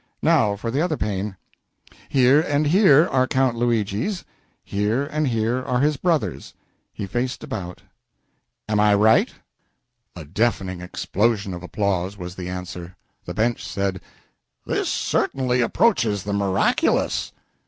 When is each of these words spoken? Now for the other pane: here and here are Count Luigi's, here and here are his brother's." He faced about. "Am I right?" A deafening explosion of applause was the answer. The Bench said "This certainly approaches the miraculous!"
Now 0.23 0.55
for 0.55 0.71
the 0.71 0.81
other 0.81 0.97
pane: 0.97 1.37
here 2.09 2.39
and 2.41 2.65
here 2.65 3.07
are 3.09 3.27
Count 3.27 3.55
Luigi's, 3.55 4.25
here 4.63 5.05
and 5.05 5.27
here 5.27 5.61
are 5.63 5.79
his 5.79 5.95
brother's." 5.95 6.55
He 6.91 7.05
faced 7.05 7.43
about. 7.43 7.83
"Am 8.67 8.79
I 8.79 8.95
right?" 8.95 9.29
A 10.15 10.25
deafening 10.25 10.81
explosion 10.81 11.53
of 11.53 11.61
applause 11.61 12.17
was 12.17 12.33
the 12.33 12.49
answer. 12.49 12.95
The 13.25 13.35
Bench 13.35 13.63
said 13.63 14.01
"This 14.65 14.89
certainly 14.89 15.61
approaches 15.61 16.23
the 16.23 16.33
miraculous!" 16.33 17.31